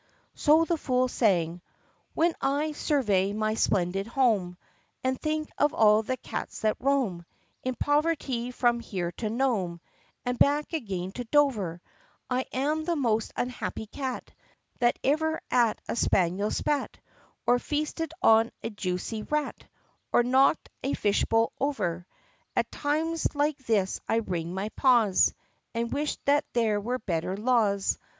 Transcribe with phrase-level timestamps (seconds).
[0.33, 1.61] So the fool sang:
[2.15, 4.57] "When I survey my splendid home
[5.03, 7.23] And think of all the cats that roam
[7.63, 9.79] In poverty from here to Nome
[10.25, 11.83] And back again to Dover,
[12.31, 14.33] I am the most unhappy cat
[14.79, 16.97] That ever at a spaniel spat,
[17.45, 19.65] Or feasted on a juicy rat,
[20.11, 22.07] Or knocked a fish bowl over.
[22.55, 25.35] At times like this I wring my paws
[25.75, 27.99] And wish that there were better laws.